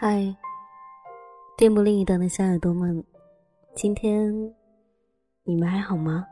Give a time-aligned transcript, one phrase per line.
[0.00, 0.32] 嗨，
[1.56, 3.02] 电波另一端的小耳朵们，
[3.74, 4.32] 今天
[5.42, 6.24] 你们还好吗？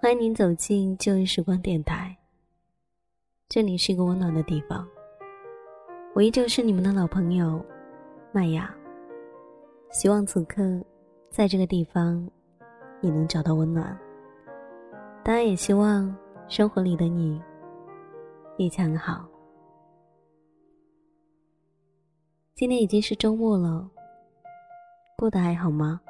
[0.00, 2.16] 欢迎您走进旧日时光电台，
[3.50, 4.88] 这里是一个温暖的地方。
[6.14, 7.62] 我依旧是你们的老朋友
[8.32, 8.74] 麦雅，
[9.90, 10.62] 希望此刻
[11.28, 12.26] 在这个地方
[13.02, 13.94] 你能找到温暖。
[15.22, 16.16] 当然，也希望
[16.48, 17.42] 生活里的你
[18.56, 19.28] 一切很好。
[22.58, 23.88] 今天已经是周末了，
[25.16, 26.00] 过得还好吗？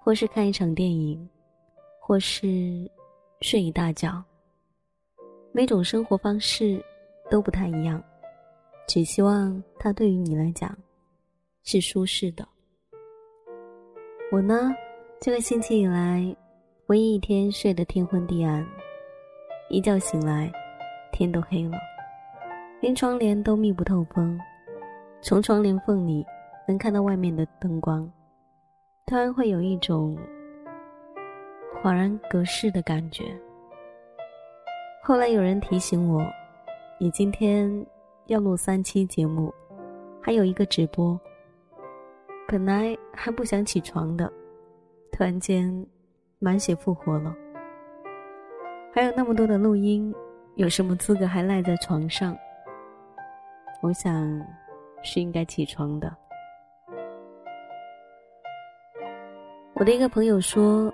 [0.00, 1.28] 或是看一场电影，
[2.00, 2.90] 或是
[3.42, 4.24] 睡一大觉。
[5.52, 6.82] 每种生活方式
[7.30, 8.02] 都不太一样，
[8.88, 10.74] 只希望它对于你来讲
[11.62, 12.48] 是舒适的。
[14.32, 14.74] 我呢，
[15.20, 16.34] 这个星期以来，
[16.86, 18.66] 唯一一天睡得天昏地暗，
[19.68, 20.50] 一觉醒来，
[21.12, 21.76] 天都黑了，
[22.80, 24.40] 连窗帘都密不透风。
[25.22, 26.26] 从窗帘缝里
[26.66, 28.10] 能看到外面的灯光，
[29.04, 30.16] 突然会有一种
[31.82, 33.24] 恍然隔世的感觉。
[35.02, 36.24] 后来有人提醒我，
[36.98, 37.86] 你今天
[38.26, 39.52] 要录三期节目，
[40.22, 41.20] 还有一个直播。
[42.48, 44.26] 本来还不想起床的，
[45.12, 45.86] 突然间
[46.38, 47.34] 满血复活了。
[48.92, 50.12] 还有那么多的录音，
[50.54, 52.34] 有什么资格还赖在床上？
[53.82, 54.59] 我想。
[55.02, 56.14] 是应该起床的。
[59.74, 60.92] 我的一个朋友说：“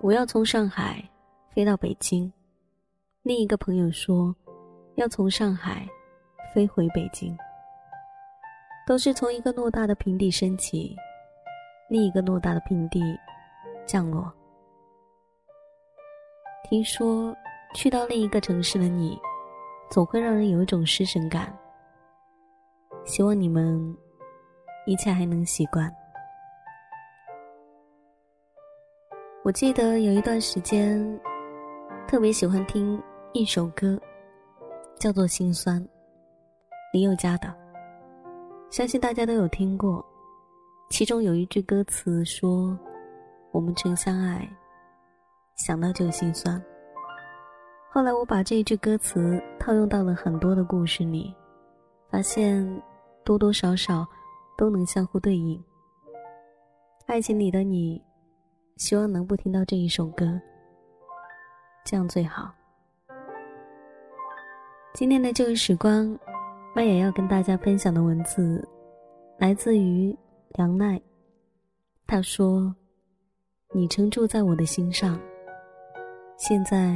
[0.00, 1.02] 我要从上海
[1.48, 2.32] 飞到北京。”
[3.22, 4.34] 另一个朋友说
[4.96, 5.86] ：“要从上海
[6.54, 7.36] 飞回北京。”
[8.86, 10.96] 都是从一个偌大的平地升起，
[11.88, 13.00] 另一个偌大的平地
[13.86, 14.32] 降落。
[16.64, 17.32] 听说
[17.74, 19.16] 去到另一个城市的你，
[19.88, 21.56] 总会让人有一种失神感。
[23.04, 23.96] 希望你们
[24.86, 25.92] 一切还能习惯。
[29.44, 31.20] 我记得有一段时间，
[32.06, 33.02] 特别喜欢听
[33.32, 34.00] 一首歌，
[34.96, 35.82] 叫做《心酸》，
[36.92, 37.52] 林宥嘉的，
[38.70, 40.04] 相信大家都有听过。
[40.90, 42.78] 其中有一句歌词说
[43.50, 44.48] ：“我们曾相爱，
[45.56, 46.62] 想到就心酸。”
[47.90, 51.34] 后来我把这一句歌词套用到了很多的故事里，
[52.08, 52.64] 发现。
[53.24, 54.06] 多多少少
[54.56, 55.62] 都能相互对应。
[57.06, 58.02] 爱情里的你，
[58.76, 60.40] 希望能不听到这一首歌，
[61.84, 62.52] 这样最好。
[64.94, 66.18] 今天的旧日时光，
[66.74, 68.66] 麦也要跟大家分享的文字，
[69.38, 70.16] 来自于
[70.50, 71.00] 梁奈。
[72.06, 72.74] 他说
[73.72, 75.18] ：“你曾住在我的心上，
[76.36, 76.94] 现在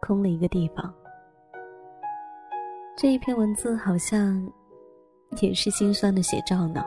[0.00, 0.94] 空了一个地方。”
[3.00, 4.44] 这一篇文字好像
[5.40, 6.84] 也是心酸的写照呢。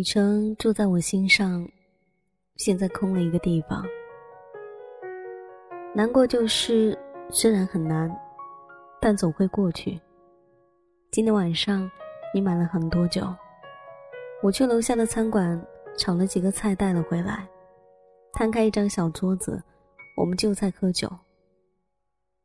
[0.00, 1.68] 你曾住在我心上，
[2.56, 3.84] 现在空了一个地方。
[5.94, 8.10] 难过就是，虽然很难，
[8.98, 10.00] 但总会过去。
[11.10, 11.86] 今天晚上，
[12.34, 13.26] 你买了很多酒，
[14.42, 15.62] 我去楼下的餐馆
[15.98, 17.46] 炒了几个菜带了回来，
[18.32, 19.62] 摊开一张小桌子，
[20.16, 21.10] 我们就在喝酒。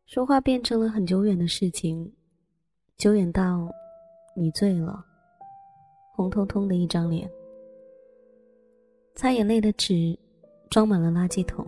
[0.07, 2.13] 说话变成了很久远的事情，
[2.97, 3.65] 久远到
[4.35, 5.05] 你醉了。
[6.17, 7.29] 红彤彤的一张脸，
[9.15, 10.17] 擦眼泪的纸
[10.69, 11.65] 装满了垃圾桶。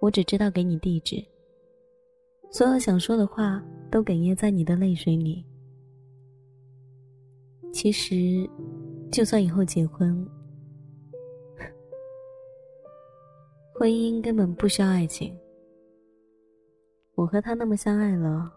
[0.00, 1.22] 我只知道给你地址，
[2.50, 5.44] 所有想说的话都哽咽在你的泪水里。
[7.72, 8.48] 其实，
[9.12, 10.26] 就算以后结婚，
[13.74, 15.36] 婚姻根本不需要爱情。
[17.16, 18.50] 我和他那么相爱了，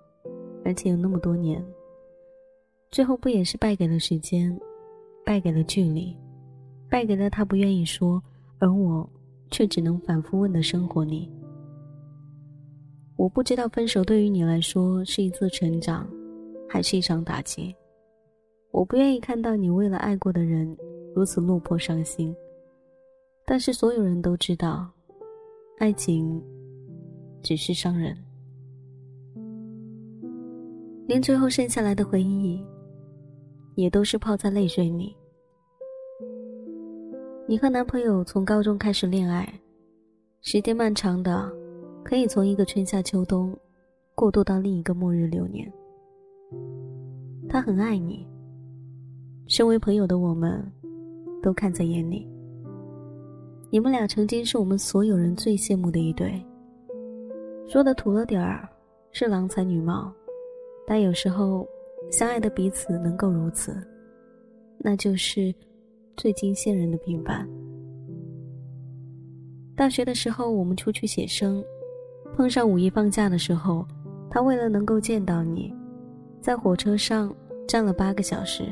[0.63, 1.63] 而且有那么多年。
[2.91, 4.57] 最后不也是败给了时间，
[5.25, 6.15] 败给了距离，
[6.91, 8.21] 败给了他不愿意说，
[8.59, 9.09] 而我
[9.49, 11.31] 却只能反复问的生活里。
[13.15, 16.05] 我不知道分手对于你来说是一次成长，
[16.67, 17.73] 还是一场打击。
[18.71, 20.77] 我不愿意看到你为了爱过的人
[21.15, 22.35] 如此落魄伤心。
[23.45, 24.91] 但是所有人都知道，
[25.79, 26.43] 爱情
[27.41, 28.17] 只是伤人，
[31.07, 32.61] 连最后剩下来的回忆。
[33.75, 35.15] 也都是泡在泪水里。
[37.51, 39.45] 你和男朋友从高中开始恋爱，
[40.39, 41.51] 时间漫长的，
[42.01, 43.53] 可以从一个春夏秋冬，
[44.15, 45.69] 过渡到另一个末日流年。
[47.49, 48.25] 他很爱你，
[49.47, 50.65] 身为朋友的我们，
[51.43, 52.25] 都看在眼里。
[53.69, 56.41] 你们俩曾经是我们所有人最羡慕的一对。
[57.67, 58.65] 说的土了点儿，
[59.11, 60.09] 是郎才女貌，
[60.87, 61.67] 但有时候，
[62.09, 63.75] 相爱的彼此能够如此，
[64.77, 65.53] 那就是
[66.17, 67.47] 最近现人的平凡。
[69.75, 71.63] 大学的时候，我们出去写生，
[72.35, 73.85] 碰上五一放假的时候，
[74.29, 75.73] 他为了能够见到你，
[76.41, 77.33] 在火车上
[77.67, 78.65] 站了八个小时，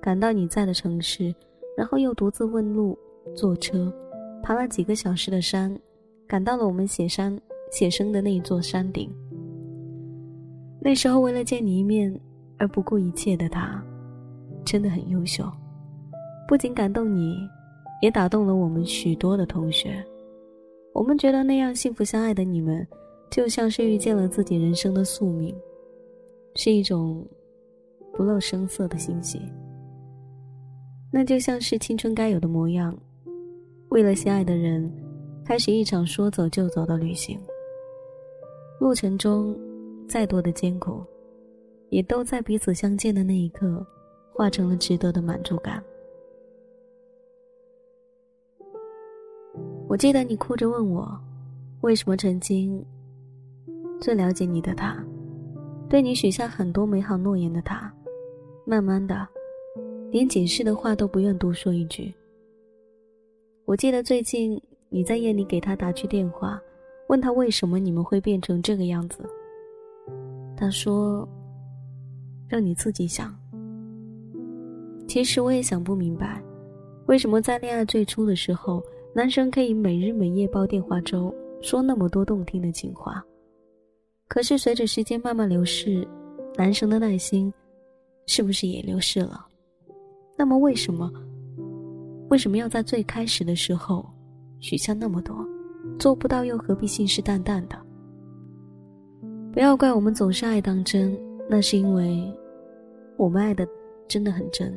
[0.00, 1.34] 赶到你在的城市，
[1.76, 2.98] 然后又独自问路，
[3.34, 3.92] 坐车。
[4.42, 5.74] 爬了几个小时的山，
[6.26, 7.40] 赶到了我们写山
[7.70, 9.08] 写生的那一座山顶。
[10.80, 12.12] 那时候为了见你一面
[12.58, 13.80] 而不顾一切的他，
[14.64, 15.48] 真的很优秀，
[16.46, 17.36] 不仅感动你，
[18.02, 20.04] 也打动了我们许多的同学。
[20.92, 22.86] 我们觉得那样幸福相爱的你们，
[23.30, 25.54] 就像是遇见了自己人生的宿命，
[26.56, 27.26] 是一种
[28.12, 29.40] 不露声色的欣喜。
[31.10, 32.96] 那就像是青春该有的模样。
[33.88, 34.90] 为了心爱的人，
[35.44, 37.38] 开始一场说走就走的旅行。
[38.80, 39.56] 路程中，
[40.08, 41.02] 再多的艰苦，
[41.90, 43.86] 也都在彼此相见的那一刻，
[44.34, 45.82] 化成了值得的满足感。
[49.88, 51.20] 我记得你哭着问我，
[51.82, 52.82] 为什么曾经
[54.00, 54.96] 最了解你的他，
[55.88, 57.92] 对你许下很多美好诺言的他，
[58.64, 59.28] 慢慢的，
[60.10, 62.14] 连解释的话都不愿多说一句。
[63.64, 66.60] 我记得最近你在夜里给他打去电话，
[67.08, 69.22] 问他为什么你们会变成这个样子。
[70.56, 71.28] 他说
[72.48, 73.36] ：“让你自己想。”
[75.06, 76.42] 其实我也想不明白，
[77.06, 78.82] 为什么在恋爱最初的时候，
[79.14, 83.22] 男生可以每日每夜煲电话粥，说那么多动听的情话，
[84.26, 86.08] 可是随着时间慢慢流逝，
[86.56, 87.52] 男生的耐心
[88.26, 89.46] 是不是也流逝了？
[90.34, 91.12] 那么为什么？
[92.30, 94.02] 为什么要在最开始的时候
[94.60, 95.36] 许下那么多？
[95.98, 97.78] 做不到又何必信誓旦旦的？
[99.52, 101.14] 不要怪我们总是爱当真，
[101.50, 102.32] 那是因为
[103.18, 103.68] 我们爱的
[104.08, 104.72] 真的很真。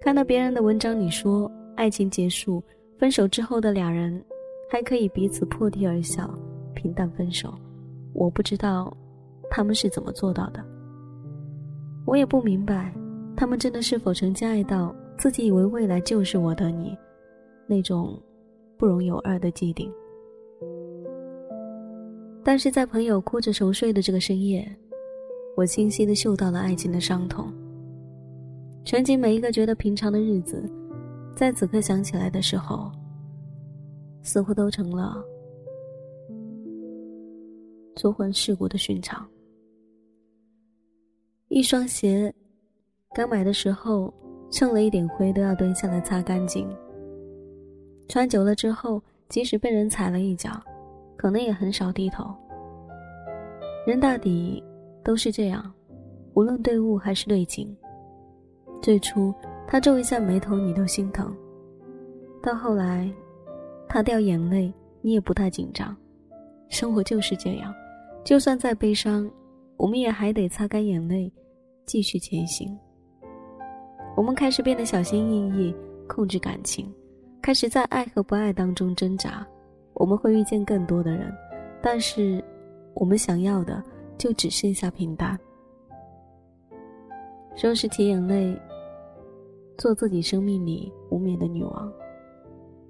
[0.00, 2.62] 看到别人的文章里说，爱情结束、
[2.98, 4.22] 分手之后的两人
[4.70, 6.32] 还可以彼此破涕而笑、
[6.74, 7.52] 平淡分手，
[8.12, 8.96] 我不知道
[9.50, 10.64] 他们是怎么做到的。
[12.06, 12.94] 我也不明白，
[13.36, 14.94] 他们真的是否曾经爱到。
[15.16, 16.98] 自己以为未来就是我的你，
[17.68, 18.20] 那种
[18.76, 19.88] 不容有二的既定。
[22.42, 24.68] 但是在朋友哭着熟睡的这个深夜，
[25.56, 27.46] 我清晰的嗅到了爱情的伤痛。
[28.84, 30.68] 曾经每一个觉得平常的日子，
[31.34, 32.90] 在此刻想起来的时候，
[34.22, 35.22] 似乎都成了
[37.96, 39.26] 做魂事故的寻常。
[41.48, 42.32] 一双鞋，
[43.14, 44.12] 刚买的时候。
[44.50, 46.68] 蹭了一点灰都要蹲下来擦干净。
[48.08, 50.62] 穿久了之后，即使被人踩了一脚，
[51.16, 52.32] 可能也很少低头。
[53.84, 54.62] 人大抵
[55.02, 55.74] 都是这样，
[56.34, 57.76] 无论对物还是对景。
[58.80, 59.34] 最初
[59.66, 61.26] 他皱一下眉头，你都心疼；
[62.42, 63.10] 到后来，
[63.88, 65.96] 他掉眼泪，你也不太紧张。
[66.68, 67.74] 生活就是这样，
[68.24, 69.30] 就算再悲伤，
[69.76, 71.32] 我们也还得擦干眼泪，
[71.86, 72.76] 继续前行。
[74.16, 75.74] 我们开始变得小心翼翼，
[76.06, 76.92] 控制感情，
[77.42, 79.46] 开始在爱和不爱当中挣扎。
[79.94, 81.32] 我们会遇见更多的人，
[81.82, 82.42] 但是
[82.94, 83.82] 我们想要的
[84.18, 85.38] 就只剩下平淡。
[87.54, 88.56] 收拾起眼泪，
[89.76, 91.92] 做自己生命里无冕的女王，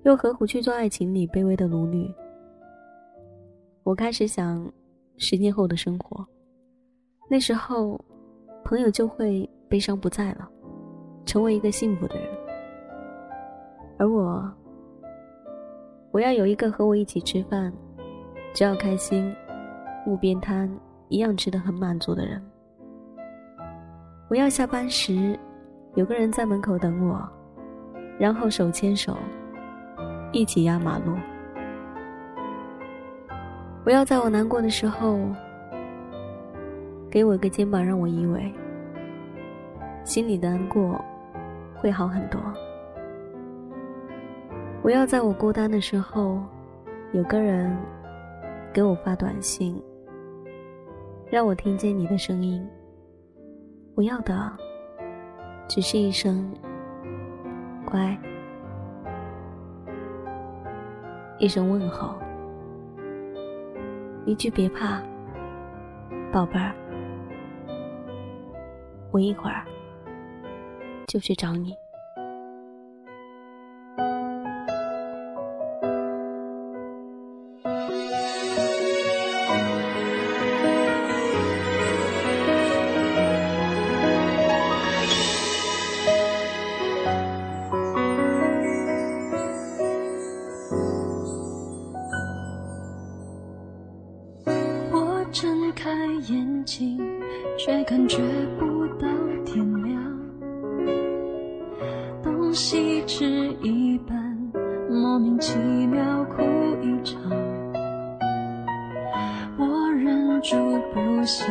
[0.04, 2.14] 又何苦去做爱情里卑微的奴隶？
[3.82, 4.70] 我开始想，
[5.16, 6.26] 十年后的生活，
[7.28, 7.98] 那时候，
[8.64, 10.50] 朋友就会悲伤不在了。
[11.26, 12.28] 成为一个幸福的人，
[13.96, 14.46] 而我，
[16.12, 17.72] 我要有一个和我一起吃饭，
[18.52, 19.34] 只要开心，
[20.06, 20.70] 路边摊
[21.08, 22.42] 一样吃的很满足的人。
[24.28, 25.38] 我要下班时，
[25.94, 27.28] 有个人在门口等我，
[28.18, 29.16] 然后手牵手，
[30.32, 31.16] 一起压马路。
[33.82, 35.18] 不要在我难过的时候，
[37.10, 38.52] 给我一个肩膀让我依偎，
[40.04, 41.02] 心里的难过。
[41.76, 42.40] 会好很多。
[44.80, 46.40] 不要在我孤单的时候，
[47.12, 47.76] 有个人
[48.72, 49.82] 给我发短信，
[51.30, 52.66] 让我听见你的声音。
[53.94, 54.34] 我要的
[55.66, 56.52] 只是一声
[57.84, 58.16] “乖”，
[61.38, 62.14] 一声问候，
[64.24, 65.02] 一句“别怕，
[66.32, 66.74] 宝贝儿”，
[69.10, 69.64] 我一会儿
[71.06, 71.74] 就去找你。
[103.94, 104.16] 一半，
[104.90, 106.42] 莫名其妙哭
[106.82, 107.16] 一场。
[109.56, 110.56] 我忍住
[110.92, 111.46] 不想，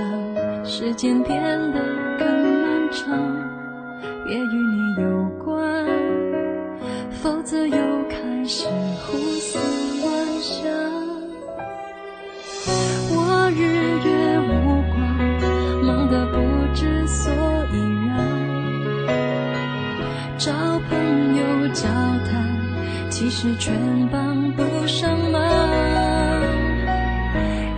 [0.66, 1.80] 时间变得
[2.20, 3.18] 更漫长，
[4.28, 5.88] 别与你有关，
[7.12, 7.78] 否则又
[8.10, 8.68] 开始
[20.46, 20.52] 找
[20.90, 22.52] 朋友交谈，
[23.10, 23.74] 其实全
[24.12, 25.42] 帮不上忙。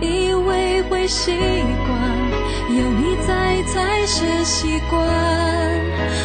[0.00, 5.00] 以为会习惯，有你在才是习惯。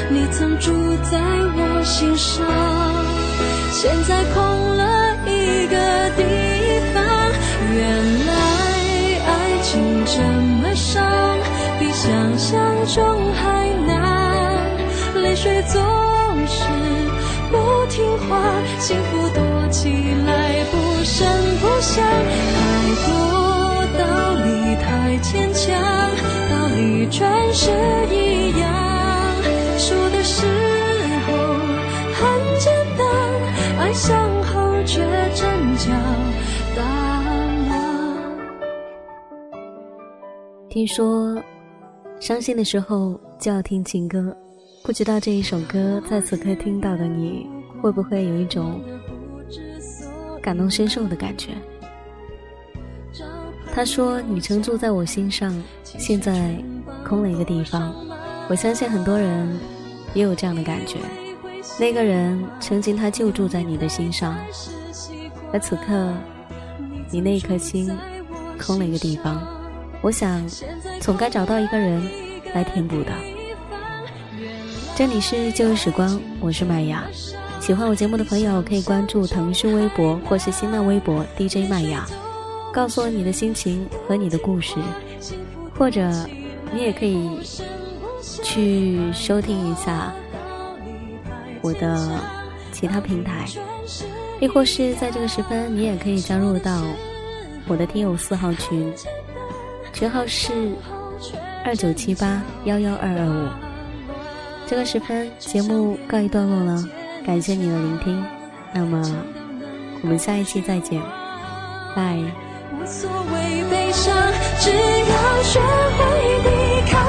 [0.10, 0.72] 你曾住
[1.04, 2.44] 在我心上，
[3.72, 4.44] 现在空
[4.78, 5.78] 了一个
[6.18, 6.24] 地
[6.92, 7.04] 方。
[7.72, 8.34] 原来
[9.28, 9.30] 爱
[9.62, 10.18] 情这
[10.64, 11.06] 么伤。
[11.80, 12.58] 比想象
[12.88, 14.58] 中还难，
[15.22, 15.80] 泪水总
[17.92, 18.40] 听话，
[18.80, 19.90] 幸福躲起
[20.26, 21.28] 来不声
[21.60, 22.60] 不响，太
[23.06, 23.12] 多
[24.00, 24.02] 道
[24.46, 25.76] 理太牵强，
[26.50, 27.70] 道理全是
[28.10, 28.64] 一样，
[29.78, 30.48] 说的时
[31.28, 31.34] 候
[32.16, 32.22] 很
[32.60, 33.06] 简单，
[33.78, 35.02] 爱上后却
[35.36, 35.92] 真叫
[36.76, 36.82] 大
[37.68, 37.72] 了。
[40.70, 41.38] 听说。
[42.22, 44.38] 伤心的时候就要听情歌，
[44.84, 47.48] 不知道这一首歌在此刻听到的你，
[47.82, 48.80] 会不会有一种
[50.42, 51.50] 感同身受的感觉？
[53.74, 56.56] 他说：“你曾住在我心上，现在
[57.06, 57.94] 空了一个地方。”
[58.50, 59.58] 我相信很多人
[60.14, 60.98] 也有这样的感觉。
[61.80, 64.38] 那个人曾经他就住在你的心上，
[65.54, 66.14] 而此刻
[67.10, 67.90] 你那一颗心
[68.60, 69.42] 空了一个地方。
[70.02, 70.46] 我想，
[71.00, 72.04] 总该找到一个人
[72.54, 73.12] 来填补的。
[74.96, 77.06] 这里是旧时光，我是麦雅。
[77.62, 82.08] 喜欢我节目的朋友可以关注腾讯微博或是新浪微博 DJ 麦雅，
[82.74, 84.74] 告诉我你的心情和你的故事，
[85.78, 86.12] 或者
[86.74, 87.40] 你也可以
[88.44, 90.12] 去收听一下
[91.62, 92.20] 我的
[92.72, 93.46] 其他平台，
[94.40, 96.82] 亦或是在这个时分，你也可以加入到
[97.68, 98.92] 我的听友四号群。
[99.94, 100.52] 群号是
[101.64, 103.48] 二九七八幺幺二二五。
[104.66, 106.84] 这个时分，节目告一段落了，
[107.26, 108.26] 感谢你的聆听。
[108.74, 109.02] 那么，
[110.02, 111.02] 我们下一期再见，
[111.96, 112.18] 拜。
[112.74, 114.16] 无所谓悲伤，
[114.60, 116.00] 只要学会
[116.44, 116.50] 抵
[116.90, 117.00] 抗。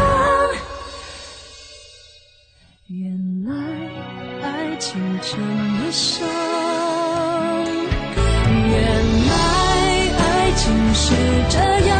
[2.88, 3.52] 原来
[4.42, 6.28] 爱情这么伤，
[8.68, 8.76] 原
[9.28, 9.32] 来
[10.18, 10.20] 爱
[10.56, 10.62] 情
[10.94, 11.14] 是
[11.48, 11.56] 这
[11.88, 11.91] 样。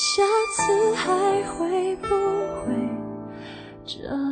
[0.00, 1.10] 下次还
[1.50, 2.72] 会不会
[3.84, 4.27] 这样？